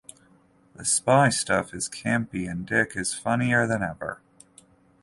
The 0.73 0.83
spy 0.83 1.29
stuff 1.29 1.75
is 1.75 1.87
campy 1.87 2.49
and 2.49 2.65
Dick 2.65 2.93
is 2.95 3.13
funnier 3.13 3.67
than 3.67 3.83
ever. 3.83 4.19